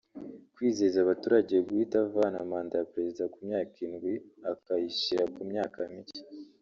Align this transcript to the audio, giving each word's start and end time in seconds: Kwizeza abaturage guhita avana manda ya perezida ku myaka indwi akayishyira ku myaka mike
Kwizeza 0.55 0.97
abaturage 1.01 1.55
guhita 1.67 1.97
avana 2.07 2.37
manda 2.51 2.73
ya 2.79 2.89
perezida 2.93 3.23
ku 3.33 3.39
myaka 3.47 3.75
indwi 3.85 4.13
akayishyira 4.51 5.23
ku 5.35 5.41
myaka 5.51 5.77
mike 5.93 6.19